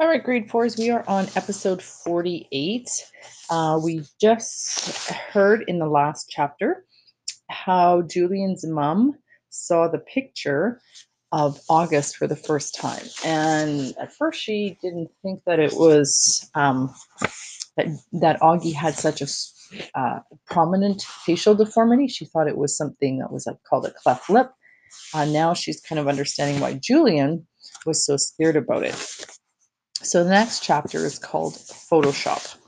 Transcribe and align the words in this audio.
All 0.00 0.08
right, 0.08 0.24
grade 0.24 0.50
fours, 0.50 0.76
we 0.76 0.90
are 0.90 1.04
on 1.06 1.28
episode 1.36 1.80
48. 1.80 2.90
Uh, 3.48 3.80
we 3.80 4.02
just 4.20 5.08
heard 5.08 5.64
in 5.68 5.78
the 5.78 5.86
last 5.86 6.28
chapter 6.28 6.84
how 7.48 8.02
Julian's 8.02 8.66
mom 8.66 9.14
saw 9.50 9.86
the 9.86 10.00
picture 10.00 10.80
of 11.30 11.60
August 11.68 12.16
for 12.16 12.26
the 12.26 12.34
first 12.34 12.74
time. 12.74 13.04
And 13.24 13.94
at 14.00 14.12
first, 14.12 14.42
she 14.42 14.76
didn't 14.82 15.10
think 15.22 15.42
that 15.46 15.60
it 15.60 15.74
was 15.74 16.50
um, 16.56 16.92
that, 17.76 17.86
that 18.14 18.40
Augie 18.40 18.74
had 18.74 18.96
such 18.96 19.22
a 19.22 19.28
uh, 19.96 20.18
prominent 20.46 21.02
facial 21.02 21.54
deformity. 21.54 22.08
She 22.08 22.24
thought 22.24 22.48
it 22.48 22.58
was 22.58 22.76
something 22.76 23.20
that 23.20 23.30
was 23.30 23.46
like 23.46 23.62
called 23.62 23.86
a 23.86 23.92
cleft 23.92 24.28
lip. 24.28 24.50
Uh, 25.14 25.24
now 25.26 25.54
she's 25.54 25.80
kind 25.80 26.00
of 26.00 26.08
understanding 26.08 26.60
why 26.60 26.72
Julian 26.74 27.46
was 27.86 28.04
so 28.04 28.16
scared 28.16 28.56
about 28.56 28.82
it. 28.82 29.38
So 30.04 30.22
the 30.22 30.30
next 30.30 30.62
chapter 30.62 30.98
is 31.06 31.18
called 31.18 31.54
Photoshop. 31.54 32.58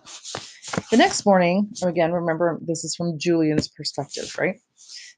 The 0.90 0.96
next 0.96 1.26
morning, 1.26 1.68
again, 1.84 2.12
remember 2.12 2.58
this 2.62 2.82
is 2.82 2.96
from 2.96 3.18
Julian's 3.18 3.68
perspective, 3.68 4.34
right? 4.38 4.56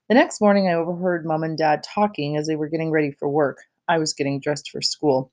The 0.09 0.17
next 0.17 0.41
morning, 0.41 0.69
I 0.69 0.75
overheard 0.75 1.25
mom 1.25 1.45
and 1.45 1.57
dad 1.57 1.85
talking 1.85 2.37
as 2.37 2.49
they 2.49 2.57
were 2.57 2.69
getting 2.69 2.91
ready 2.91 3.13
for 3.13 3.29
work. 3.29 3.59
I 3.87 3.99
was 3.99 4.15
getting 4.15 4.41
dressed 4.41 4.71
for 4.71 4.83
school. 4.83 5.31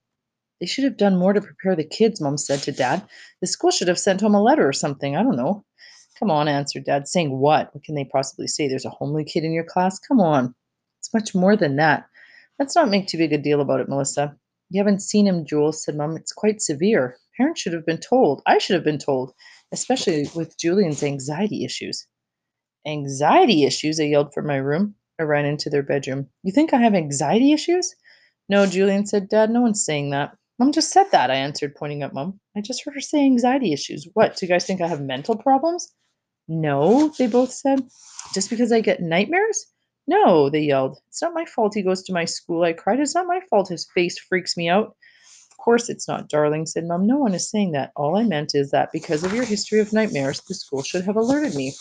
They 0.59 0.67
should 0.67 0.83
have 0.83 0.95
done 0.95 1.17
more 1.17 1.33
to 1.33 1.41
prepare 1.41 1.75
the 1.75 1.83
kids, 1.83 2.21
mom 2.21 2.37
said 2.37 2.59
to 2.63 2.71
dad. 2.71 3.07
The 3.41 3.47
school 3.47 3.71
should 3.71 3.87
have 3.87 3.99
sent 3.99 4.21
home 4.21 4.35
a 4.35 4.41
letter 4.41 4.67
or 4.67 4.73
something. 4.73 5.15
I 5.15 5.23
don't 5.23 5.37
know. 5.37 5.65
Come 6.19 6.29
on, 6.29 6.47
answered 6.47 6.85
dad. 6.85 7.07
Saying 7.07 7.35
what? 7.35 7.73
What 7.73 7.83
can 7.83 7.95
they 7.95 8.05
possibly 8.05 8.47
say? 8.47 8.67
There's 8.67 8.85
a 8.85 8.91
homely 8.91 9.25
kid 9.25 9.43
in 9.43 9.53
your 9.53 9.65
class? 9.65 9.97
Come 9.97 10.21
on. 10.21 10.53
It's 10.99 11.13
much 11.13 11.33
more 11.33 11.55
than 11.55 11.77
that. 11.77 12.05
Let's 12.59 12.75
not 12.75 12.89
make 12.89 13.07
too 13.07 13.17
big 13.17 13.33
a 13.33 13.39
deal 13.39 13.59
about 13.59 13.79
it, 13.79 13.89
Melissa. 13.89 14.37
You 14.69 14.79
haven't 14.79 15.01
seen 15.01 15.27
him, 15.27 15.45
Jules, 15.45 15.83
said 15.83 15.95
Mum. 15.95 16.17
It's 16.17 16.33
quite 16.33 16.61
severe. 16.61 17.17
Parents 17.37 17.61
should 17.61 17.73
have 17.73 17.85
been 17.85 17.99
told. 17.99 18.41
I 18.45 18.57
should 18.57 18.73
have 18.75 18.83
been 18.83 18.97
told, 18.97 19.33
especially 19.71 20.27
with 20.35 20.57
Julian's 20.57 21.03
anxiety 21.03 21.63
issues. 21.63 22.07
Anxiety 22.87 23.63
issues? 23.63 23.99
I 23.99 24.03
yelled 24.03 24.33
from 24.33 24.47
my 24.47 24.57
room. 24.57 24.95
I 25.19 25.23
ran 25.23 25.45
into 25.45 25.69
their 25.69 25.83
bedroom. 25.83 26.27
You 26.43 26.51
think 26.51 26.73
I 26.73 26.77
have 26.77 26.95
anxiety 26.95 27.53
issues? 27.53 27.95
No, 28.49 28.65
Julian 28.65 29.05
said, 29.05 29.29
Dad, 29.29 29.49
no 29.49 29.61
one's 29.61 29.83
saying 29.85 30.11
that. 30.11 30.35
Mum 30.59 30.71
just 30.71 30.91
said 30.91 31.07
that, 31.11 31.31
I 31.31 31.35
answered, 31.35 31.75
pointing 31.75 32.03
at 32.03 32.13
Mum. 32.13 32.39
I 32.55 32.61
just 32.61 32.83
heard 32.85 32.93
her 32.93 33.01
say 33.01 33.23
anxiety 33.23 33.73
issues. 33.73 34.07
What, 34.13 34.37
do 34.37 34.45
you 34.45 34.51
guys 34.51 34.65
think 34.65 34.81
I 34.81 34.87
have 34.87 35.01
mental 35.01 35.35
problems? 35.35 35.91
No, 36.47 37.13
they 37.17 37.27
both 37.27 37.51
said. 37.51 37.81
Just 38.33 38.49
because 38.49 38.71
I 38.71 38.81
get 38.81 39.01
nightmares? 39.01 39.65
No, 40.07 40.49
they 40.49 40.61
yelled. 40.61 40.99
It's 41.07 41.21
not 41.21 41.33
my 41.33 41.45
fault 41.45 41.73
he 41.73 41.81
goes 41.81 42.03
to 42.03 42.13
my 42.13 42.25
school, 42.25 42.63
I 42.63 42.73
cried. 42.73 42.99
It's 42.99 43.15
not 43.15 43.27
my 43.27 43.39
fault 43.49 43.69
his 43.69 43.87
face 43.93 44.19
freaks 44.19 44.55
me 44.55 44.69
out. 44.69 44.95
Of 45.51 45.57
course 45.57 45.89
it's 45.89 46.07
not, 46.07 46.29
darling, 46.29 46.67
said 46.67 46.85
Mum. 46.85 47.07
No 47.07 47.17
one 47.17 47.33
is 47.33 47.49
saying 47.49 47.71
that. 47.71 47.91
All 47.95 48.17
I 48.17 48.23
meant 48.23 48.53
is 48.53 48.69
that 48.71 48.91
because 48.91 49.23
of 49.23 49.33
your 49.33 49.45
history 49.45 49.79
of 49.79 49.93
nightmares, 49.93 50.41
the 50.41 50.53
school 50.53 50.83
should 50.83 51.05
have 51.05 51.15
alerted 51.15 51.55
me. 51.55 51.73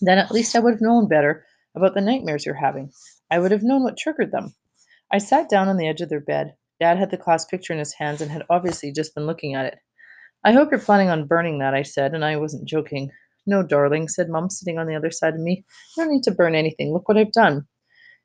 Then 0.00 0.18
at 0.18 0.30
least 0.30 0.54
I 0.54 0.60
would 0.60 0.74
have 0.74 0.80
known 0.80 1.08
better 1.08 1.44
about 1.74 1.94
the 1.94 2.00
nightmares 2.00 2.46
you're 2.46 2.54
having. 2.54 2.92
I 3.30 3.38
would 3.38 3.50
have 3.50 3.62
known 3.62 3.82
what 3.82 3.96
triggered 3.96 4.30
them. 4.30 4.54
I 5.10 5.18
sat 5.18 5.48
down 5.48 5.68
on 5.68 5.76
the 5.76 5.88
edge 5.88 6.00
of 6.00 6.08
their 6.08 6.20
bed. 6.20 6.54
Dad 6.78 6.98
had 6.98 7.10
the 7.10 7.18
class 7.18 7.44
picture 7.44 7.72
in 7.72 7.78
his 7.78 7.94
hands 7.94 8.20
and 8.20 8.30
had 8.30 8.44
obviously 8.48 8.92
just 8.92 9.14
been 9.14 9.26
looking 9.26 9.54
at 9.54 9.66
it. 9.66 9.78
I 10.44 10.52
hope 10.52 10.70
you're 10.70 10.80
planning 10.80 11.10
on 11.10 11.26
burning 11.26 11.58
that, 11.58 11.74
I 11.74 11.82
said, 11.82 12.14
and 12.14 12.24
I 12.24 12.36
wasn't 12.36 12.68
joking. 12.68 13.10
No, 13.50 13.64
darling, 13.64 14.06
said 14.06 14.28
Mum, 14.28 14.48
sitting 14.48 14.78
on 14.78 14.86
the 14.86 14.94
other 14.94 15.10
side 15.10 15.34
of 15.34 15.40
me. 15.40 15.64
Don't 15.96 16.12
need 16.12 16.22
to 16.22 16.30
burn 16.30 16.54
anything. 16.54 16.92
Look 16.92 17.08
what 17.08 17.18
I've 17.18 17.32
done. 17.32 17.66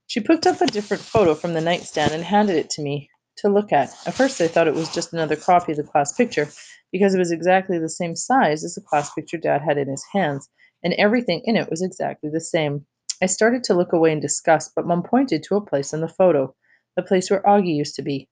She 0.06 0.20
picked 0.20 0.46
up 0.46 0.62
a 0.62 0.68
different 0.68 1.02
photo 1.02 1.34
from 1.34 1.56
the 1.56 1.62
nightstand 1.62 2.14
and 2.14 2.24
handed 2.24 2.58
it 2.58 2.70
to 2.72 2.84
me 2.84 3.10
to 3.38 3.50
look 3.50 3.74
at. 3.74 3.90
At 4.06 4.14
first, 4.14 4.40
I 4.40 4.48
thought 4.48 4.68
it 4.68 4.76
was 4.76 4.94
just 4.94 5.14
another 5.14 5.36
copy 5.36 5.72
of 5.72 5.80
the 5.80 5.84
class 5.84 6.14
picture 6.14 6.48
because 6.92 7.16
it 7.16 7.18
was 7.18 7.32
exactly 7.32 7.80
the 7.80 7.90
same 7.90 8.16
size 8.16 8.64
as 8.64 8.76
the 8.76 8.82
class 8.82 9.12
picture 9.16 9.40
Dad 9.40 9.64
had 9.64 9.80
in 9.80 9.90
his 9.90 10.06
hands, 10.14 10.48
and 10.84 10.94
everything 10.94 11.42
in 11.44 11.56
it 11.56 11.72
was 11.72 11.82
exactly 11.82 12.30
the 12.30 12.40
same. 12.40 12.86
I 13.20 13.26
started 13.26 13.64
to 13.64 13.74
look 13.74 13.94
away 13.94 14.12
in 14.12 14.20
disgust, 14.20 14.74
but 14.76 14.86
Mum 14.86 15.02
pointed 15.02 15.42
to 15.44 15.56
a 15.56 15.66
place 15.66 15.92
in 15.92 16.02
the 16.02 16.08
photo, 16.08 16.54
the 16.96 17.02
place 17.02 17.32
where 17.32 17.42
Augie 17.42 17.76
used 17.76 17.96
to 17.96 18.04
be. 18.04 18.30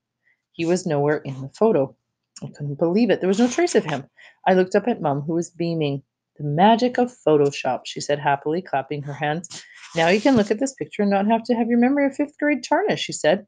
He 0.52 0.64
was 0.64 0.86
nowhere 0.86 1.18
in 1.18 1.42
the 1.42 1.50
photo. 1.58 1.96
I 2.44 2.48
couldn't 2.56 2.78
believe 2.78 3.10
it. 3.10 3.20
There 3.20 3.28
was 3.28 3.40
no 3.40 3.48
trace 3.48 3.74
of 3.74 3.84
him. 3.84 4.04
I 4.48 4.54
looked 4.54 4.76
up 4.76 4.88
at 4.88 5.02
Mum, 5.02 5.22
who 5.22 5.34
was 5.34 5.50
beaming. 5.50 6.04
The 6.38 6.44
magic 6.44 6.98
of 6.98 7.14
Photoshop, 7.28 7.82
she 7.86 8.02
said 8.02 8.20
happily, 8.20 8.62
clapping 8.62 9.04
her 9.04 9.14
hands. 9.14 9.64
Now 9.96 10.08
you 10.08 10.20
can 10.20 10.36
look 10.36 10.50
at 10.50 10.60
this 10.60 10.74
picture 10.74 11.04
and 11.04 11.12
not 11.12 11.28
have 11.28 11.44
to 11.44 11.54
have 11.54 11.68
your 11.68 11.78
memory 11.78 12.08
of 12.08 12.16
fifth 12.16 12.38
grade 12.40 12.64
tarnished, 12.64 13.06
she 13.06 13.14
said. 13.14 13.46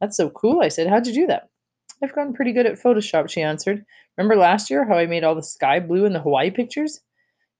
That's 0.00 0.16
so 0.16 0.30
cool, 0.30 0.60
I 0.60 0.68
said. 0.68 0.88
How'd 0.88 1.06
you 1.06 1.14
do 1.14 1.26
that? 1.28 1.48
I've 2.02 2.14
gotten 2.14 2.34
pretty 2.34 2.52
good 2.52 2.66
at 2.66 2.80
Photoshop, 2.80 3.30
she 3.30 3.40
answered. 3.40 3.84
Remember 4.18 4.36
last 4.36 4.68
year 4.68 4.84
how 4.84 4.98
I 4.98 5.06
made 5.06 5.22
all 5.22 5.36
the 5.36 5.42
sky 5.42 5.78
blue 5.78 6.04
in 6.04 6.12
the 6.12 6.20
Hawaii 6.20 6.50
pictures? 6.50 7.00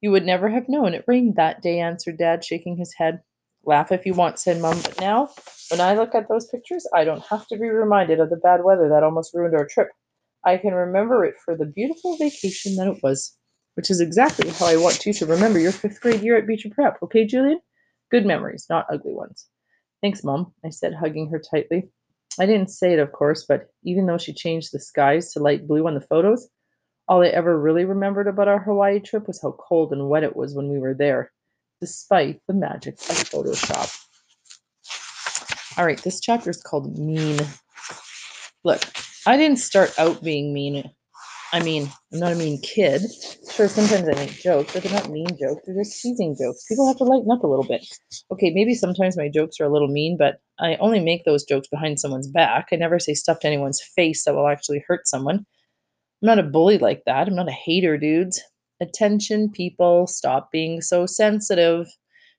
You 0.00 0.10
would 0.10 0.26
never 0.26 0.48
have 0.48 0.68
known 0.68 0.92
it 0.92 1.04
rained 1.06 1.36
that 1.36 1.62
day, 1.62 1.78
answered 1.78 2.18
Dad, 2.18 2.44
shaking 2.44 2.76
his 2.76 2.92
head. 2.94 3.20
Laugh 3.64 3.92
if 3.92 4.04
you 4.04 4.12
want, 4.12 4.38
said 4.38 4.60
Mum, 4.60 4.78
but 4.82 5.00
now, 5.00 5.30
when 5.70 5.80
I 5.80 5.94
look 5.94 6.14
at 6.14 6.28
those 6.28 6.48
pictures, 6.48 6.86
I 6.92 7.04
don't 7.04 7.24
have 7.24 7.46
to 7.46 7.56
be 7.56 7.68
reminded 7.68 8.20
of 8.20 8.28
the 8.28 8.36
bad 8.36 8.62
weather 8.62 8.88
that 8.90 9.02
almost 9.02 9.32
ruined 9.32 9.54
our 9.54 9.66
trip. 9.66 9.88
I 10.44 10.58
can 10.58 10.74
remember 10.74 11.24
it 11.24 11.36
for 11.42 11.56
the 11.56 11.64
beautiful 11.64 12.18
vacation 12.18 12.76
that 12.76 12.88
it 12.88 13.02
was 13.02 13.34
which 13.74 13.90
is 13.90 14.00
exactly 14.00 14.50
how 14.50 14.66
I 14.66 14.76
want 14.76 15.04
you 15.04 15.12
to 15.14 15.26
remember 15.26 15.58
your 15.58 15.72
fifth 15.72 16.00
grade 16.00 16.22
year 16.22 16.36
at 16.36 16.46
Beecher 16.46 16.70
Prep. 16.70 17.02
Okay, 17.02 17.26
Julian? 17.26 17.60
Good 18.10 18.26
memories, 18.26 18.66
not 18.70 18.86
ugly 18.90 19.12
ones. 19.14 19.48
Thanks, 20.02 20.22
Mom, 20.22 20.52
I 20.64 20.70
said, 20.70 20.94
hugging 20.94 21.30
her 21.30 21.40
tightly. 21.40 21.88
I 22.38 22.46
didn't 22.46 22.70
say 22.70 22.92
it, 22.92 22.98
of 22.98 23.12
course, 23.12 23.44
but 23.48 23.68
even 23.84 24.06
though 24.06 24.18
she 24.18 24.32
changed 24.32 24.72
the 24.72 24.80
skies 24.80 25.32
to 25.32 25.40
light 25.40 25.66
blue 25.66 25.86
on 25.86 25.94
the 25.94 26.00
photos, 26.00 26.48
all 27.08 27.22
I 27.22 27.28
ever 27.28 27.58
really 27.58 27.84
remembered 27.84 28.28
about 28.28 28.48
our 28.48 28.60
Hawaii 28.60 29.00
trip 29.00 29.26
was 29.26 29.40
how 29.40 29.52
cold 29.52 29.92
and 29.92 30.08
wet 30.08 30.24
it 30.24 30.36
was 30.36 30.54
when 30.54 30.68
we 30.68 30.78
were 30.78 30.94
there, 30.94 31.32
despite 31.80 32.40
the 32.46 32.54
magic 32.54 32.94
of 32.94 33.30
Photoshop. 33.30 34.00
All 35.78 35.84
right, 35.84 36.00
this 36.02 36.20
chapter 36.20 36.50
is 36.50 36.62
called 36.62 36.98
Mean. 36.98 37.38
Look, 38.64 38.82
I 39.26 39.36
didn't 39.36 39.58
start 39.58 39.98
out 39.98 40.22
being 40.22 40.54
mean 40.54 40.90
I 41.54 41.62
mean, 41.62 41.88
I'm 42.12 42.18
not 42.18 42.32
a 42.32 42.34
mean 42.34 42.60
kid. 42.62 43.02
Sure, 43.54 43.68
sometimes 43.68 44.08
I 44.08 44.14
make 44.14 44.32
jokes, 44.32 44.72
but 44.72 44.82
they're 44.82 44.92
not 44.92 45.10
mean 45.10 45.28
jokes. 45.28 45.62
They're 45.64 45.76
just 45.76 46.02
teasing 46.02 46.34
jokes. 46.36 46.64
People 46.66 46.88
have 46.88 46.96
to 46.96 47.04
lighten 47.04 47.30
up 47.30 47.44
a 47.44 47.46
little 47.46 47.64
bit. 47.64 47.86
Okay, 48.32 48.50
maybe 48.52 48.74
sometimes 48.74 49.16
my 49.16 49.28
jokes 49.28 49.60
are 49.60 49.64
a 49.64 49.72
little 49.72 49.86
mean, 49.86 50.16
but 50.18 50.40
I 50.58 50.74
only 50.80 50.98
make 50.98 51.24
those 51.24 51.44
jokes 51.44 51.68
behind 51.68 52.00
someone's 52.00 52.26
back. 52.26 52.70
I 52.72 52.76
never 52.76 52.98
say 52.98 53.14
stuff 53.14 53.38
to 53.40 53.46
anyone's 53.46 53.80
face 53.80 54.24
that 54.24 54.34
will 54.34 54.48
actually 54.48 54.82
hurt 54.88 55.06
someone. 55.06 55.36
I'm 55.36 56.26
not 56.26 56.40
a 56.40 56.42
bully 56.42 56.78
like 56.78 57.04
that. 57.06 57.28
I'm 57.28 57.36
not 57.36 57.48
a 57.48 57.52
hater, 57.52 57.96
dudes. 57.96 58.42
Attention, 58.80 59.52
people, 59.52 60.08
stop 60.08 60.50
being 60.50 60.80
so 60.80 61.06
sensitive. 61.06 61.86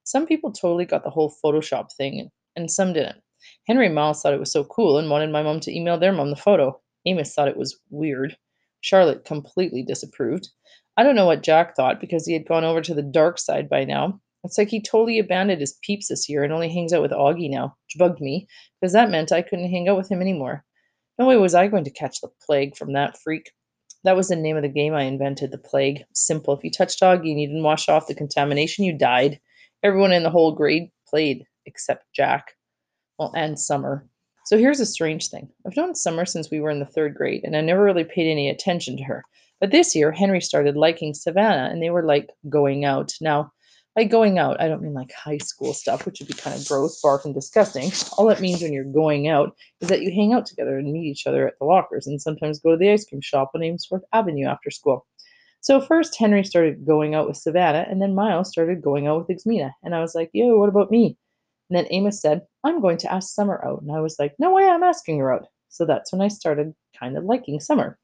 Some 0.03 0.25
people 0.25 0.51
totally 0.51 0.83
got 0.83 1.05
the 1.05 1.09
whole 1.09 1.33
Photoshop 1.41 1.93
thing, 1.95 2.29
and 2.57 2.69
some 2.69 2.91
didn't. 2.91 3.21
Henry 3.67 3.87
Miles 3.87 4.21
thought 4.21 4.33
it 4.33 4.39
was 4.41 4.51
so 4.51 4.65
cool 4.65 4.97
and 4.97 5.09
wanted 5.09 5.31
my 5.31 5.43
mom 5.43 5.61
to 5.61 5.73
email 5.73 5.97
their 5.97 6.11
mom 6.11 6.29
the 6.31 6.35
photo. 6.35 6.77
Amos 7.05 7.33
thought 7.33 7.47
it 7.47 7.55
was 7.55 7.79
weird. 7.89 8.35
Charlotte 8.81 9.23
completely 9.23 9.81
disapproved. 9.81 10.49
I 10.97 11.03
don't 11.03 11.15
know 11.15 11.25
what 11.25 11.43
Jack 11.43 11.75
thought 11.75 11.99
because 11.99 12.25
he 12.25 12.33
had 12.33 12.47
gone 12.47 12.63
over 12.63 12.81
to 12.81 12.93
the 12.93 13.01
dark 13.01 13.37
side 13.37 13.69
by 13.69 13.83
now. 13.83 14.19
It's 14.43 14.57
like 14.57 14.69
he 14.69 14.81
totally 14.81 15.19
abandoned 15.19 15.59
his 15.59 15.77
peeps 15.81 16.07
this 16.07 16.29
year 16.29 16.43
and 16.43 16.53
only 16.53 16.69
hangs 16.69 16.93
out 16.93 17.01
with 17.01 17.11
Augie 17.11 17.49
now, 17.49 17.75
which 17.85 17.97
bugged 17.97 18.21
me 18.21 18.47
because 18.79 18.93
that 18.93 19.09
meant 19.09 19.31
I 19.31 19.41
couldn't 19.41 19.71
hang 19.71 19.89
out 19.89 19.97
with 19.97 20.09
him 20.09 20.21
anymore. 20.21 20.63
No 21.17 21.25
way 21.25 21.35
was 21.37 21.55
I 21.55 21.67
going 21.67 21.83
to 21.85 21.91
catch 21.91 22.21
the 22.21 22.29
plague 22.45 22.77
from 22.77 22.93
that 22.93 23.17
freak. 23.21 23.51
That 24.03 24.15
was 24.15 24.27
the 24.27 24.35
name 24.35 24.55
of 24.55 24.61
the 24.61 24.69
game 24.69 24.93
I 24.93 25.03
invented, 25.03 25.51
the 25.51 25.57
plague. 25.57 26.03
Simple. 26.13 26.53
If 26.53 26.63
you 26.63 26.69
touched 26.69 27.01
Augie 27.01 27.31
and 27.31 27.41
you 27.41 27.47
didn't 27.47 27.63
wash 27.63 27.89
off 27.89 28.07
the 28.07 28.13
contamination, 28.13 28.85
you 28.85 28.95
died. 28.95 29.39
Everyone 29.81 30.11
in 30.11 30.23
the 30.23 30.29
whole 30.29 30.51
grade 30.51 30.91
played 31.07 31.45
except 31.65 32.05
Jack. 32.13 32.53
Well, 33.17 33.33
and 33.35 33.59
Summer. 33.59 34.07
So 34.45 34.59
here's 34.59 34.79
a 34.79 34.85
strange 34.85 35.29
thing. 35.29 35.49
I've 35.65 35.75
known 35.75 35.95
Summer 35.95 36.25
since 36.25 36.51
we 36.51 36.59
were 36.59 36.69
in 36.69 36.79
the 36.79 36.85
third 36.85 37.15
grade, 37.15 37.41
and 37.43 37.55
I 37.55 37.61
never 37.61 37.83
really 37.83 38.03
paid 38.03 38.29
any 38.29 38.49
attention 38.49 38.97
to 38.97 39.03
her. 39.05 39.23
But 39.61 39.71
this 39.71 39.95
year, 39.95 40.11
Henry 40.11 40.41
started 40.41 40.75
liking 40.75 41.13
Savannah, 41.13 41.69
and 41.71 41.81
they 41.81 41.89
were 41.89 42.03
like 42.03 42.29
going 42.49 42.85
out. 42.85 43.13
Now, 43.21 43.51
by 43.95 44.03
going 44.03 44.37
out, 44.37 44.59
I 44.59 44.67
don't 44.67 44.81
mean 44.81 44.93
like 44.93 45.13
high 45.13 45.37
school 45.37 45.73
stuff, 45.73 46.05
which 46.05 46.19
would 46.19 46.27
be 46.27 46.33
kind 46.33 46.55
of 46.55 46.67
gross, 46.67 46.99
bark, 47.01 47.23
and 47.23 47.33
disgusting. 47.33 47.91
All 48.17 48.29
it 48.29 48.41
means 48.41 48.61
when 48.61 48.73
you're 48.73 48.83
going 48.83 49.29
out 49.29 49.55
is 49.79 49.87
that 49.87 50.01
you 50.01 50.11
hang 50.11 50.33
out 50.33 50.45
together 50.45 50.77
and 50.77 50.91
meet 50.91 51.09
each 51.09 51.25
other 51.25 51.47
at 51.47 51.57
the 51.59 51.65
lockers, 51.65 52.05
and 52.05 52.21
sometimes 52.21 52.59
go 52.59 52.71
to 52.71 52.77
the 52.77 52.91
ice 52.91 53.05
cream 53.05 53.21
shop 53.21 53.51
on 53.55 53.61
Amesfort 53.61 54.01
Avenue 54.11 54.47
after 54.47 54.69
school. 54.69 55.05
So 55.61 55.79
first, 55.79 56.15
Henry 56.15 56.43
started 56.43 56.85
going 56.85 57.15
out 57.15 57.27
with 57.27 57.37
Savannah, 57.37 57.87
and 57.89 58.01
then 58.01 58.13
Miles 58.13 58.49
started 58.49 58.83
going 58.83 59.07
out 59.07 59.27
with 59.27 59.43
Ximena. 59.43 59.71
And 59.81 59.95
I 59.95 60.01
was 60.01 60.13
like, 60.13 60.29
yo, 60.33 60.57
what 60.57 60.69
about 60.69 60.91
me? 60.91 61.17
And 61.69 61.77
then 61.77 61.87
Amos 61.89 62.21
said, 62.21 62.41
I'm 62.63 62.81
going 62.81 62.97
to 62.97 63.11
ask 63.11 63.33
Summer 63.33 63.63
out. 63.65 63.81
And 63.81 63.91
I 63.91 64.01
was 64.01 64.17
like, 64.19 64.35
no 64.37 64.51
way, 64.51 64.67
I'm 64.67 64.83
asking 64.83 65.17
her 65.19 65.33
out. 65.33 65.47
So 65.69 65.85
that's 65.85 66.11
when 66.11 66.21
I 66.21 66.27
started 66.27 66.75
kind 66.99 67.17
of 67.17 67.23
liking 67.23 67.59
Summer. 67.59 67.97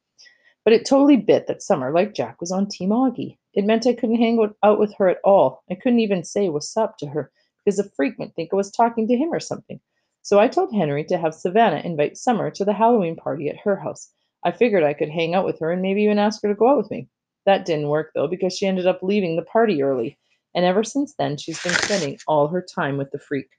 But 0.63 0.73
it 0.73 0.85
totally 0.85 1.17
bit 1.17 1.47
that 1.47 1.63
Summer, 1.63 1.91
like 1.91 2.13
Jack, 2.13 2.39
was 2.39 2.51
on 2.51 2.67
Team 2.67 2.89
Augie. 2.89 3.37
It 3.53 3.65
meant 3.65 3.87
I 3.87 3.93
couldn't 3.93 4.17
hang 4.17 4.39
out 4.63 4.79
with 4.79 4.93
her 4.95 5.09
at 5.09 5.19
all. 5.23 5.63
I 5.71 5.75
couldn't 5.75 5.99
even 5.99 6.23
say 6.23 6.49
what's 6.49 6.77
up 6.77 6.97
to 6.99 7.07
her 7.07 7.31
because 7.65 7.79
a 7.79 7.89
freak 7.89 8.19
might 8.19 8.33
think 8.35 8.49
I 8.53 8.55
was 8.55 8.71
talking 8.71 9.07
to 9.07 9.15
him 9.15 9.33
or 9.33 9.39
something. 9.39 9.79
So 10.21 10.39
I 10.39 10.47
told 10.47 10.73
Henry 10.73 11.03
to 11.05 11.17
have 11.17 11.33
Savannah 11.33 11.81
invite 11.83 12.17
Summer 12.17 12.51
to 12.51 12.63
the 12.63 12.73
Halloween 12.73 13.15
party 13.15 13.49
at 13.49 13.57
her 13.57 13.75
house. 13.75 14.11
I 14.43 14.51
figured 14.51 14.83
I 14.83 14.93
could 14.93 15.09
hang 15.09 15.33
out 15.33 15.45
with 15.45 15.59
her 15.59 15.71
and 15.71 15.81
maybe 15.81 16.03
even 16.03 16.19
ask 16.19 16.41
her 16.43 16.49
to 16.49 16.55
go 16.55 16.69
out 16.69 16.77
with 16.77 16.91
me. 16.91 17.07
That 17.45 17.65
didn't 17.65 17.89
work 17.89 18.11
though 18.13 18.27
because 18.27 18.55
she 18.55 18.67
ended 18.67 18.85
up 18.85 19.01
leaving 19.01 19.35
the 19.35 19.41
party 19.41 19.81
early. 19.81 20.17
And 20.53 20.65
ever 20.65 20.83
since 20.83 21.15
then, 21.15 21.37
she's 21.37 21.61
been 21.63 21.73
spending 21.73 22.19
all 22.27 22.47
her 22.49 22.61
time 22.61 22.97
with 22.97 23.11
the 23.11 23.19
freak. 23.19 23.49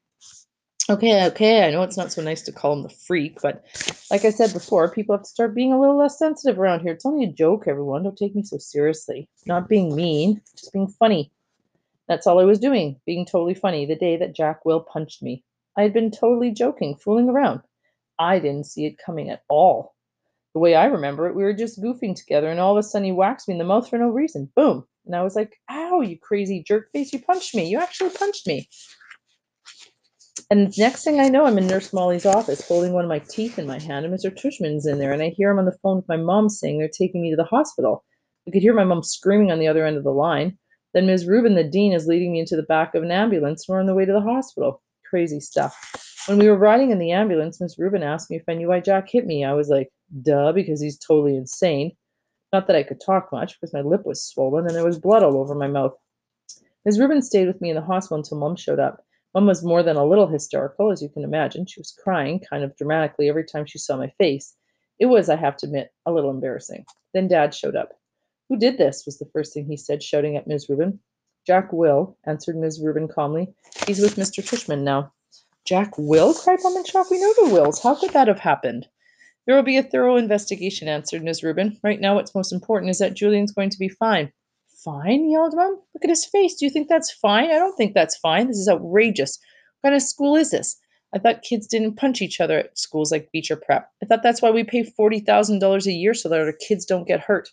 Okay, 0.90 1.25
okay, 1.26 1.67
I 1.67 1.70
know 1.70 1.84
it's 1.84 1.96
not 1.96 2.12
so 2.12 2.23
nice 2.23 2.43
to 2.43 2.52
call 2.52 2.73
him 2.73 2.82
the 2.82 2.88
freak, 2.88 3.40
but 3.40 3.64
like 4.11 4.25
I 4.25 4.31
said 4.31 4.52
before, 4.52 4.90
people 4.90 5.14
have 5.14 5.23
to 5.23 5.31
start 5.31 5.55
being 5.55 5.73
a 5.73 5.81
little 5.81 5.96
less 5.96 6.19
sensitive 6.19 6.58
around 6.58 6.81
here. 6.81 6.93
It's 6.93 7.06
only 7.06 7.25
a 7.25 7.32
joke, 7.32 7.69
everyone. 7.69 8.02
Don't 8.02 8.19
take 8.19 8.34
me 8.34 8.43
so 8.43 8.58
seriously. 8.58 9.29
Not 9.46 9.69
being 9.69 9.94
mean, 9.94 10.40
just 10.56 10.73
being 10.73 10.88
funny. 10.88 11.31
That's 12.08 12.26
all 12.26 12.40
I 12.40 12.44
was 12.44 12.58
doing, 12.58 13.00
being 13.06 13.25
totally 13.25 13.55
funny 13.55 13.87
the 13.87 13.94
day 13.94 14.17
that 14.17 14.34
Jack 14.34 14.64
Will 14.64 14.81
punched 14.81 15.23
me. 15.23 15.44
I 15.76 15.82
had 15.82 15.93
been 15.93 16.11
totally 16.11 16.50
joking, 16.50 16.96
fooling 16.96 17.29
around. 17.29 17.61
I 18.19 18.40
didn't 18.40 18.67
see 18.67 18.84
it 18.84 18.99
coming 18.99 19.31
at 19.31 19.44
all. 19.49 19.94
The 20.52 20.58
way 20.61 20.75
I 20.75 20.87
remember 20.87 21.29
it, 21.29 21.37
we 21.37 21.44
were 21.44 21.55
just 21.55 21.81
goofing 21.81 22.17
together, 22.17 22.49
and 22.49 22.58
all 22.58 22.76
of 22.76 22.79
a 22.79 22.82
sudden 22.82 23.06
he 23.06 23.12
whacks 23.12 23.46
me 23.46 23.52
in 23.52 23.58
the 23.58 23.64
mouth 23.64 23.88
for 23.88 23.99
no 23.99 24.08
reason. 24.08 24.50
Boom. 24.56 24.84
And 25.06 25.14
I 25.14 25.23
was 25.23 25.37
like, 25.37 25.58
ow, 25.70 26.00
you 26.00 26.19
crazy 26.19 26.62
jerk 26.67 26.90
face, 26.93 27.12
you 27.12 27.20
punched 27.20 27.55
me. 27.55 27.69
You 27.69 27.79
actually 27.79 28.11
punched 28.11 28.46
me. 28.49 28.69
And 30.52 30.76
next 30.76 31.02
thing 31.02 31.19
I 31.19 31.31
know, 31.31 31.46
I'm 31.46 31.56
in 31.56 31.66
Nurse 31.66 31.94
Molly's 31.94 32.26
office 32.26 32.69
holding 32.69 32.93
one 32.93 33.06
of 33.06 33.08
my 33.08 33.20
teeth 33.20 33.58
in 33.58 33.66
my 33.66 33.81
hand, 33.81 34.04
and 34.04 34.14
Mr. 34.14 34.31
Tushman's 34.31 34.84
in 34.84 34.99
there, 34.99 35.10
and 35.10 35.22
I 35.22 35.31
hear 35.31 35.50
him 35.50 35.58
on 35.58 35.64
the 35.64 35.78
phone 35.82 35.96
with 35.96 36.08
my 36.10 36.19
mom 36.19 36.50
saying 36.50 36.76
they're 36.76 36.90
taking 36.90 37.22
me 37.22 37.31
to 37.31 37.37
the 37.37 37.44
hospital. 37.44 38.04
I 38.46 38.50
could 38.50 38.60
hear 38.60 38.75
my 38.75 38.84
mom 38.84 39.02
screaming 39.02 39.50
on 39.50 39.60
the 39.60 39.66
other 39.66 39.87
end 39.87 39.96
of 39.96 40.04
the 40.04 40.10
line. 40.10 40.58
Then 40.93 41.06
Ms. 41.06 41.26
Rubin, 41.26 41.54
the 41.54 41.64
dean, 41.64 41.94
is 41.94 42.06
leading 42.06 42.32
me 42.32 42.40
into 42.40 42.54
the 42.54 42.64
back 42.64 42.94
of 42.94 43.02
an 43.02 43.10
ambulance, 43.10 43.64
we're 43.66 43.81
on 43.81 43.87
the 43.87 43.94
way 43.94 44.04
to 44.04 44.12
the 44.12 44.20
hospital. 44.20 44.82
Crazy 45.08 45.40
stuff. 45.40 45.75
When 46.26 46.37
we 46.37 46.50
were 46.50 46.58
riding 46.58 46.90
in 46.90 46.98
the 46.98 47.12
ambulance, 47.12 47.58
Miss 47.58 47.78
Rubin 47.78 48.02
asked 48.02 48.31
me 48.31 48.37
if 48.37 48.44
I 48.46 48.52
knew 48.52 48.69
why 48.69 48.81
Jack 48.81 49.08
hit 49.08 49.25
me. 49.25 49.46
I 49.46 49.55
was 49.55 49.70
like, 49.70 49.88
duh, 50.20 50.52
because 50.52 50.82
he's 50.82 50.98
totally 50.98 51.34
insane. 51.34 51.93
Not 52.52 52.66
that 52.66 52.76
I 52.76 52.82
could 52.82 53.00
talk 53.00 53.31
much, 53.32 53.58
because 53.58 53.72
my 53.72 53.81
lip 53.81 54.02
was 54.05 54.22
swollen 54.22 54.66
and 54.66 54.75
there 54.75 54.84
was 54.84 54.98
blood 54.98 55.22
all 55.22 55.38
over 55.38 55.55
my 55.55 55.69
mouth. 55.69 55.94
Ms. 56.84 57.00
Rubin 57.00 57.22
stayed 57.22 57.46
with 57.46 57.62
me 57.62 57.70
in 57.70 57.76
the 57.76 57.81
hospital 57.81 58.19
until 58.19 58.37
Mom 58.37 58.55
showed 58.55 58.81
up. 58.81 59.02
Mom 59.34 59.46
was 59.46 59.64
more 59.64 59.82
than 59.82 59.96
a 59.96 60.05
little 60.05 60.26
hysterical, 60.26 60.90
as 60.90 61.00
you 61.00 61.08
can 61.08 61.25
imagine. 61.25 61.64
She 61.64 61.81
was 61.81 61.96
crying 62.02 62.40
kind 62.40 62.62
of 62.62 62.76
dramatically 62.76 63.29
every 63.29 63.44
time 63.44 63.64
she 63.64 63.79
saw 63.79 63.96
my 63.96 64.08
face. 64.19 64.55
It 64.99 65.06
was, 65.06 65.29
I 65.29 65.37
have 65.37 65.56
to 65.58 65.67
admit, 65.67 65.90
a 66.05 66.12
little 66.12 66.31
embarrassing. 66.31 66.84
Then 67.14 67.29
Dad 67.29 67.55
showed 67.55 67.75
up. 67.75 67.99
Who 68.49 68.58
did 68.58 68.76
this? 68.76 69.06
was 69.06 69.19
the 69.19 69.31
first 69.32 69.55
thing 69.55 69.64
he 69.64 69.76
said, 69.76 70.02
shouting 70.02 70.37
at 70.37 70.46
Ms. 70.46 70.69
Rubin. 70.69 71.00
Jack 71.46 71.73
Will, 71.73 72.17
answered 72.25 72.56
Ms. 72.56 72.81
Rubin 72.81 73.08
calmly. 73.08 73.52
He's 73.87 74.00
with 74.00 74.17
Mr. 74.17 74.44
Tushman 74.44 74.82
now. 74.82 75.12
Jack 75.64 75.96
Will? 75.96 76.34
cried 76.34 76.58
Mom 76.62 76.76
in 76.76 76.84
shock. 76.84 77.11
We 77.11 77.20
know 77.20 77.32
the 77.34 77.55
Wills. 77.55 77.82
How 77.82 77.94
could 77.94 78.11
that 78.11 78.29
have 78.29 78.40
happened? 78.40 78.87
There 79.46 79.56
will 79.56 79.62
be 79.62 79.79
a 79.79 79.82
thorough 79.82 80.17
investigation, 80.17 80.88
answered 80.88 81.25
Ms. 81.25 81.43
Rubin. 81.43 81.79
Right 81.82 82.00
now, 82.00 82.14
what's 82.14 82.34
most 82.34 82.52
important 82.52 82.90
is 82.90 82.99
that 82.99 83.14
Julian's 83.14 83.52
going 83.52 83.70
to 83.70 83.79
be 83.79 83.88
fine. 83.88 84.32
Fine? 84.84 85.31
yelled 85.31 85.55
Mom. 85.55 85.81
Look 85.94 86.05
at 86.05 86.11
his 86.11 86.25
face. 86.25 86.56
Do 86.56 86.64
you 86.64 86.70
think 86.70 86.88
that's 86.88 87.12
fine? 87.12 87.50
I 87.50 87.58
don't 87.58 87.76
think 87.76 87.94
that's 87.94 88.17
fine. 88.17 88.49
This 88.49 88.58
is 88.58 88.69
outrageous. 88.69 89.38
What 89.81 89.90
kind 89.90 89.96
of 89.96 90.02
school 90.02 90.34
is 90.37 90.50
this? 90.50 90.76
I 91.14 91.19
thought 91.19 91.43
kids 91.43 91.67
didn't 91.67 91.96
punch 91.96 92.23
each 92.23 92.40
other 92.40 92.58
at 92.58 92.79
schools 92.79 93.12
like 93.12 93.31
Beecher 93.32 93.56
Prep. 93.56 93.90
I 94.02 94.06
thought 94.06 94.23
that's 94.23 94.40
why 94.40 94.50
we 94.50 94.64
pay 94.64 94.82
$40,000 94.82 95.87
a 95.87 95.93
year 95.93 96.14
so 96.14 96.29
that 96.29 96.40
our 96.40 96.52
kids 96.52 96.84
don't 96.87 97.06
get 97.06 97.20
hurt. 97.20 97.50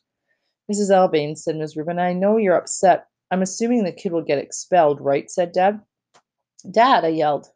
Mrs. 0.72 0.92
Albans, 0.92 1.44
said 1.44 1.56
Ms. 1.56 1.76
Rubin, 1.76 2.00
I 2.00 2.14
know 2.14 2.38
you're 2.38 2.56
upset. 2.56 3.08
I'm 3.32 3.42
assuming 3.42 3.84
the 3.84 3.92
kid 3.92 4.12
will 4.12 4.24
get 4.24 4.40
expelled, 4.40 5.02
right? 5.02 5.30
said 5.30 5.52
Dad. 5.52 5.82
Dad, 6.72 7.04
I 7.04 7.10
yelled. 7.10 7.48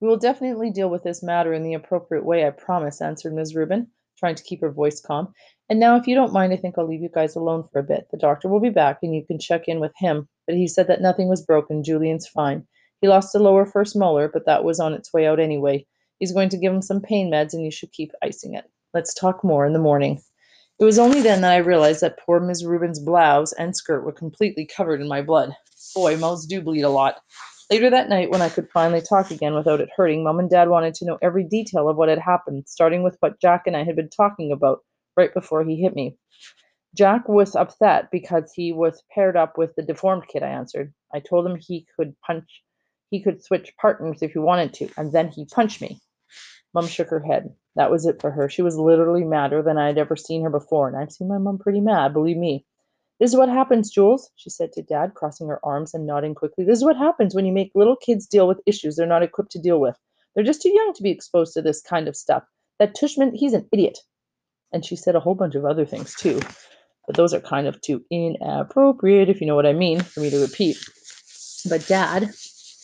We 0.00 0.08
will 0.08 0.16
definitely 0.16 0.70
deal 0.70 0.90
with 0.90 1.04
this 1.04 1.22
matter 1.22 1.52
in 1.52 1.62
the 1.62 1.74
appropriate 1.74 2.24
way, 2.24 2.46
I 2.46 2.50
promise, 2.50 3.00
answered 3.00 3.34
Ms. 3.34 3.54
Rubin, 3.54 3.86
trying 4.18 4.34
to 4.34 4.42
keep 4.42 4.60
her 4.62 4.70
voice 4.70 5.00
calm. 5.00 5.32
And 5.68 5.80
now, 5.80 5.96
if 5.96 6.06
you 6.06 6.14
don't 6.14 6.32
mind, 6.32 6.52
I 6.52 6.56
think 6.56 6.76
I'll 6.76 6.88
leave 6.88 7.02
you 7.02 7.08
guys 7.12 7.36
alone 7.36 7.64
for 7.72 7.78
a 7.78 7.84
bit. 7.84 8.08
The 8.10 8.18
doctor 8.18 8.48
will 8.48 8.60
be 8.60 8.70
back 8.70 8.98
and 9.02 9.14
you 9.14 9.24
can 9.24 9.38
check 9.38 9.68
in 9.68 9.80
with 9.80 9.92
him. 9.96 10.28
But 10.46 10.56
he 10.56 10.68
said 10.68 10.88
that 10.88 11.00
nothing 11.00 11.28
was 11.28 11.44
broken. 11.44 11.84
Julian's 11.84 12.26
fine. 12.26 12.66
He 13.00 13.08
lost 13.08 13.34
a 13.34 13.38
lower 13.38 13.64
first 13.64 13.96
molar, 13.96 14.28
but 14.28 14.46
that 14.46 14.64
was 14.64 14.80
on 14.80 14.92
its 14.92 15.12
way 15.12 15.26
out 15.26 15.40
anyway. 15.40 15.86
He's 16.18 16.32
going 16.32 16.50
to 16.50 16.58
give 16.58 16.72
him 16.72 16.82
some 16.82 17.00
pain 17.00 17.30
meds 17.30 17.52
and 17.52 17.64
you 17.64 17.70
should 17.70 17.92
keep 17.92 18.12
icing 18.22 18.54
it. 18.54 18.64
Let's 18.94 19.14
talk 19.14 19.42
more 19.42 19.66
in 19.66 19.72
the 19.72 19.78
morning. 19.78 20.20
It 20.78 20.84
was 20.84 20.98
only 20.98 21.20
then 21.20 21.40
that 21.42 21.52
I 21.52 21.58
realized 21.58 22.00
that 22.00 22.18
poor 22.18 22.40
Miss 22.40 22.64
Rubin's 22.64 23.00
blouse 23.00 23.52
and 23.52 23.76
skirt 23.76 24.04
were 24.04 24.12
completely 24.12 24.66
covered 24.66 25.00
in 25.00 25.08
my 25.08 25.22
blood. 25.22 25.54
Boy, 25.94 26.16
mouths 26.16 26.46
do 26.46 26.60
bleed 26.60 26.82
a 26.82 26.88
lot. 26.88 27.20
Later 27.70 27.88
that 27.90 28.08
night, 28.08 28.30
when 28.30 28.42
I 28.42 28.48
could 28.48 28.68
finally 28.70 29.00
talk 29.00 29.30
again 29.30 29.54
without 29.54 29.80
it 29.80 29.88
hurting, 29.96 30.24
Mom 30.24 30.38
and 30.38 30.50
Dad 30.50 30.68
wanted 30.68 30.94
to 30.94 31.04
know 31.06 31.18
every 31.22 31.44
detail 31.44 31.88
of 31.88 31.96
what 31.96 32.08
had 32.08 32.18
happened, 32.18 32.64
starting 32.66 33.02
with 33.02 33.16
what 33.20 33.40
Jack 33.40 33.62
and 33.66 33.76
I 33.76 33.84
had 33.84 33.96
been 33.96 34.10
talking 34.10 34.52
about 34.52 34.80
right 35.16 35.32
before 35.32 35.64
he 35.64 35.76
hit 35.76 35.94
me. 35.94 36.16
Jack 36.94 37.28
was 37.28 37.56
upset 37.56 38.10
because 38.10 38.52
he 38.54 38.72
was 38.72 39.02
paired 39.14 39.36
up 39.36 39.56
with 39.56 39.74
the 39.76 39.82
deformed 39.82 40.28
kid, 40.28 40.42
I 40.42 40.48
answered. 40.48 40.92
I 41.14 41.20
told 41.20 41.46
him 41.46 41.56
he 41.56 41.86
could 41.96 42.14
punch, 42.20 42.62
he 43.10 43.22
could 43.22 43.42
switch 43.42 43.74
partners 43.80 44.18
if 44.22 44.32
he 44.32 44.38
wanted 44.38 44.74
to, 44.74 44.90
and 44.96 45.12
then 45.12 45.28
he 45.28 45.46
punched 45.46 45.80
me. 45.80 46.00
Mum 46.74 46.86
shook 46.86 47.08
her 47.08 47.20
head. 47.20 47.54
That 47.76 47.90
was 47.90 48.06
it 48.06 48.20
for 48.20 48.30
her. 48.30 48.48
She 48.48 48.62
was 48.62 48.76
literally 48.76 49.24
madder 49.24 49.62
than 49.62 49.78
I 49.78 49.86
had 49.86 49.98
ever 49.98 50.16
seen 50.16 50.42
her 50.42 50.50
before, 50.50 50.88
and 50.88 50.96
I've 50.96 51.12
seen 51.12 51.28
my 51.28 51.38
mum 51.38 51.58
pretty 51.58 51.80
mad, 51.80 52.12
believe 52.12 52.36
me. 52.36 52.66
This 53.20 53.30
is 53.30 53.36
what 53.36 53.48
happens, 53.48 53.90
Jules, 53.90 54.30
she 54.36 54.50
said 54.50 54.72
to 54.72 54.82
Dad, 54.82 55.14
crossing 55.14 55.48
her 55.48 55.64
arms 55.64 55.94
and 55.94 56.06
nodding 56.06 56.34
quickly. 56.34 56.64
This 56.64 56.78
is 56.78 56.84
what 56.84 56.96
happens 56.96 57.34
when 57.34 57.46
you 57.46 57.52
make 57.52 57.70
little 57.74 57.96
kids 57.96 58.26
deal 58.26 58.48
with 58.48 58.60
issues 58.66 58.96
they're 58.96 59.06
not 59.06 59.22
equipped 59.22 59.52
to 59.52 59.60
deal 59.60 59.80
with. 59.80 59.96
They're 60.34 60.44
just 60.44 60.60
too 60.60 60.72
young 60.72 60.92
to 60.94 61.02
be 61.02 61.10
exposed 61.10 61.54
to 61.54 61.62
this 61.62 61.80
kind 61.80 62.08
of 62.08 62.16
stuff. 62.16 62.42
That 62.78 62.96
Tushman, 62.96 63.32
he's 63.34 63.52
an 63.52 63.68
idiot. 63.72 63.98
And 64.72 64.84
she 64.84 64.96
said 64.96 65.14
a 65.14 65.20
whole 65.20 65.34
bunch 65.34 65.54
of 65.54 65.64
other 65.64 65.84
things 65.84 66.14
too, 66.14 66.40
but 67.06 67.16
those 67.16 67.34
are 67.34 67.40
kind 67.40 67.66
of 67.66 67.80
too 67.80 68.04
inappropriate, 68.10 69.28
if 69.28 69.40
you 69.40 69.46
know 69.46 69.54
what 69.54 69.66
I 69.66 69.72
mean, 69.72 70.00
for 70.00 70.20
me 70.20 70.30
to 70.30 70.40
repeat. 70.40 70.78
But 71.68 71.86
Dad, 71.86 72.30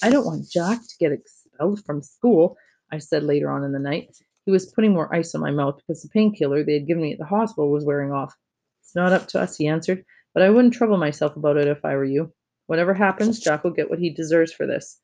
I 0.02 0.10
don't 0.10 0.26
want 0.26 0.50
Jack 0.50 0.80
to 0.80 0.96
get 1.00 1.12
expelled 1.12 1.84
from 1.84 2.02
school, 2.02 2.56
I 2.92 2.98
said 2.98 3.24
later 3.24 3.50
on 3.50 3.64
in 3.64 3.72
the 3.72 3.78
night. 3.78 4.16
He 4.44 4.50
was 4.50 4.72
putting 4.72 4.92
more 4.92 5.14
ice 5.14 5.34
on 5.34 5.40
my 5.40 5.50
mouth 5.50 5.76
because 5.76 6.02
the 6.02 6.08
painkiller 6.08 6.62
they 6.62 6.74
had 6.74 6.86
given 6.86 7.02
me 7.02 7.12
at 7.12 7.18
the 7.18 7.24
hospital 7.24 7.70
was 7.70 7.84
wearing 7.84 8.12
off. 8.12 8.34
It's 8.82 8.94
not 8.94 9.12
up 9.12 9.26
to 9.28 9.40
us, 9.40 9.56
he 9.56 9.66
answered, 9.66 10.04
but 10.34 10.42
I 10.42 10.50
wouldn't 10.50 10.74
trouble 10.74 10.96
myself 10.96 11.36
about 11.36 11.56
it 11.56 11.68
if 11.68 11.84
I 11.84 11.96
were 11.96 12.04
you. 12.04 12.32
Whatever 12.66 12.94
happens, 12.94 13.40
Jack 13.40 13.64
will 13.64 13.72
get 13.72 13.90
what 13.90 13.98
he 13.98 14.10
deserves 14.10 14.52
for 14.52 14.66
this. 14.66 15.00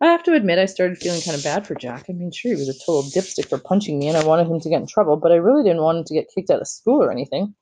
I 0.00 0.06
have 0.06 0.22
to 0.24 0.34
admit, 0.34 0.58
I 0.58 0.66
started 0.66 0.98
feeling 0.98 1.20
kind 1.22 1.36
of 1.36 1.44
bad 1.44 1.66
for 1.66 1.74
Jack. 1.74 2.06
I 2.10 2.12
mean, 2.12 2.32
sure, 2.32 2.52
he 2.52 2.58
was 2.58 2.68
a 2.68 2.78
total 2.84 3.04
dipstick 3.04 3.48
for 3.48 3.58
punching 3.58 3.98
me, 3.98 4.08
and 4.08 4.16
I 4.16 4.24
wanted 4.24 4.48
him 4.48 4.60
to 4.60 4.68
get 4.68 4.80
in 4.80 4.86
trouble, 4.86 5.16
but 5.16 5.32
I 5.32 5.36
really 5.36 5.62
didn't 5.62 5.82
want 5.82 5.98
him 5.98 6.04
to 6.04 6.14
get 6.14 6.30
kicked 6.34 6.50
out 6.50 6.60
of 6.60 6.68
school 6.68 7.02
or 7.02 7.12
anything. 7.12 7.54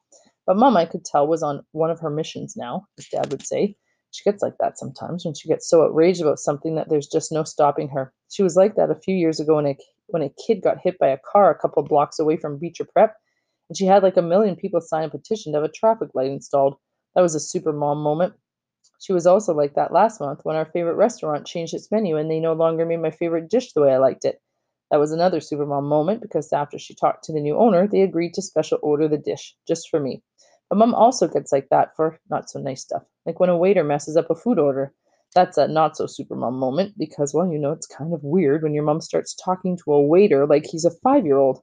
But 0.47 0.57
Mom, 0.57 0.77
I 0.77 0.87
could 0.87 1.05
tell, 1.05 1.27
was 1.27 1.43
on 1.43 1.65
one 1.73 1.91
of 1.91 2.01
her 2.01 2.11
missions 2.11 2.57
now, 2.57 2.87
as 2.99 3.07
Dad 3.09 3.31
would 3.31 3.47
say. 3.47 3.77
She 4.11 4.25
gets 4.25 4.43
like 4.43 4.55
that 4.61 4.79
sometimes 4.79 5.25
when 5.25 5.35
she 5.35 5.49
gets 5.49 5.69
so 5.69 5.85
outraged 5.85 6.21
about 6.21 6.39
something 6.39 6.75
that 6.75 6.89
there's 6.89 7.07
just 7.07 7.33
no 7.33 7.45
stopping 7.45 7.89
her. 7.89 8.13
She 8.31 8.43
was 8.43 8.57
like 8.57 8.77
that 8.77 8.91
a 8.91 9.01
few 9.01 9.15
years 9.15 9.41
ago 9.41 9.57
when 9.57 9.67
a, 9.67 9.77
when 10.09 10.23
a 10.23 10.33
kid 10.47 10.63
got 10.63 10.81
hit 10.83 10.99
by 10.99 11.09
a 11.09 11.19
car 11.31 11.51
a 11.51 11.59
couple 11.59 11.83
blocks 11.83 12.19
away 12.19 12.37
from 12.37 12.59
Beecher 12.59 12.85
Prep, 12.85 13.15
and 13.69 13.77
she 13.77 13.87
had 13.87 14.03
like 14.03 14.17
a 14.17 14.23
million 14.23 14.57
people 14.57 14.81
sign 14.81 15.05
a 15.05 15.11
petition 15.11 15.53
to 15.53 15.59
have 15.59 15.69
a 15.69 15.73
traffic 15.73 16.09
light 16.15 16.31
installed. 16.31 16.77
That 17.15 17.23
was 17.23 17.35
a 17.35 17.41
super 17.41 17.73
mom 17.73 18.03
moment. 18.03 18.35
She 19.03 19.13
was 19.13 19.27
also 19.27 19.53
like 19.53 19.75
that 19.75 19.93
last 19.93 20.21
month 20.21 20.45
when 20.45 20.55
our 20.55 20.65
favorite 20.65 20.95
restaurant 20.95 21.45
changed 21.45 21.75
its 21.75 21.91
menu 21.91 22.17
and 22.17 22.31
they 22.31 22.39
no 22.39 22.53
longer 22.53 22.87
made 22.87 23.01
my 23.03 23.11
favorite 23.11 23.51
dish 23.51 23.73
the 23.73 23.83
way 23.83 23.93
I 23.93 23.99
liked 23.99 24.25
it. 24.25 24.41
That 24.93 25.01
was 25.01 25.11
another 25.11 25.41
supermom 25.41 25.83
moment 25.89 26.23
because 26.23 26.53
after 26.53 26.79
she 26.79 26.95
talked 26.95 27.25
to 27.25 27.33
the 27.33 27.41
new 27.41 27.57
owner, 27.57 27.89
they 27.89 28.03
agreed 28.03 28.35
to 28.35 28.43
special 28.43 28.79
order 28.81 29.09
the 29.09 29.19
dish 29.19 29.57
just 29.67 29.89
for 29.89 29.99
me. 29.99 30.23
But 30.71 30.77
mom 30.79 30.95
also 30.95 31.27
gets 31.27 31.51
like 31.51 31.69
that 31.71 31.97
for 31.97 32.21
not 32.31 32.49
so 32.49 32.61
nice 32.61 32.83
stuff, 32.83 33.03
like 33.27 33.41
when 33.41 33.51
a 33.51 33.59
waiter 33.59 33.83
messes 33.83 34.17
up 34.17 34.31
a 34.31 34.37
food 34.37 34.61
order. 34.61 34.95
That's 35.35 35.59
a 35.59 35.67
not 35.67 35.97
so 35.97 36.05
supermom 36.07 36.53
moment 36.53 36.97
because, 36.97 37.35
well, 37.35 37.51
you 37.51 37.59
know, 37.59 37.73
it's 37.73 37.89
kind 37.89 38.15
of 38.15 38.23
weird 38.23 38.63
when 38.63 38.73
your 38.73 38.85
mom 38.85 39.01
starts 39.01 39.35
talking 39.35 39.77
to 39.79 39.95
a 39.95 40.01
waiter 40.07 40.47
like 40.47 40.67
he's 40.67 40.85
a 40.85 40.93
five 41.03 41.27
year 41.27 41.39
old. 41.39 41.61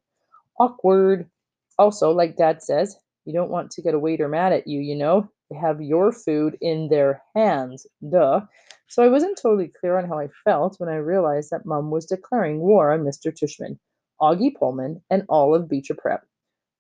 Awkward. 0.60 1.30
Also, 1.78 2.12
like 2.12 2.36
dad 2.36 2.62
says, 2.62 2.98
you 3.24 3.34
don't 3.34 3.50
want 3.50 3.72
to 3.72 3.82
get 3.82 3.94
a 3.94 4.00
waiter 4.00 4.28
mad 4.28 4.52
at 4.52 4.68
you, 4.68 4.82
you 4.82 4.96
know? 4.98 5.30
Have 5.58 5.82
your 5.82 6.12
food 6.12 6.58
in 6.62 6.90
their 6.90 7.22
hands. 7.36 7.88
Duh. 8.08 8.42
So 8.88 9.04
I 9.04 9.08
wasn't 9.08 9.40
totally 9.42 9.72
clear 9.80 9.98
on 9.98 10.08
how 10.08 10.20
I 10.20 10.28
felt 10.44 10.80
when 10.80 10.90
I 10.90 10.96
realized 10.96 11.52
that 11.52 11.66
Mum 11.66 11.92
was 11.92 12.06
declaring 12.06 12.60
war 12.60 12.92
on 12.92 13.02
Mr. 13.02 13.32
Tushman, 13.32 13.78
Augie 14.22 14.56
Pullman, 14.56 15.02
and 15.10 15.26
all 15.30 15.56
of 15.56 15.70
Beecher 15.70 15.96
Prep. 15.96 16.26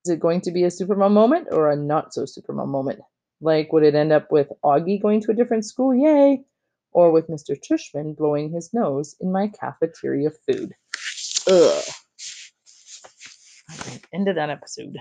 Is 0.05 0.11
it 0.11 0.19
going 0.19 0.41
to 0.41 0.51
be 0.51 0.63
a 0.63 0.67
supermom 0.67 1.11
moment 1.11 1.47
or 1.51 1.69
a 1.69 1.75
not 1.75 2.13
so 2.13 2.23
supermom 2.23 2.67
moment? 2.69 2.99
Like, 3.41 3.71
would 3.73 3.83
it 3.83 3.95
end 3.95 4.11
up 4.11 4.31
with 4.31 4.49
Augie 4.63 5.01
going 5.01 5.21
to 5.21 5.31
a 5.31 5.35
different 5.35 5.65
school? 5.65 5.93
Yay! 5.93 6.43
Or 6.91 7.11
with 7.11 7.27
Mr. 7.27 7.55
Tushman 7.59 8.15
blowing 8.15 8.51
his 8.51 8.73
nose 8.73 9.15
in 9.19 9.31
my 9.31 9.47
cafeteria 9.47 10.31
food? 10.31 10.73
Ugh. 11.47 11.83
End 14.13 14.27
of 14.27 14.35
that 14.35 14.49
episode. 14.49 14.97